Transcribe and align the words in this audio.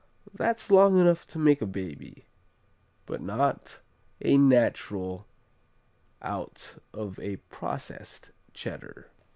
That's 0.33 0.71
long 0.71 0.99
enough 0.99 1.27
to 1.27 1.37
make 1.37 1.61
a 1.61 1.67
baby, 1.67 2.25
but 3.05 3.21
not 3.21 3.81
a 4.19 4.35
"natural" 4.35 5.27
out 6.23 6.79
of 6.91 7.19
a 7.19 7.35
processed 7.51 8.31
"Cheddar." 8.51 9.11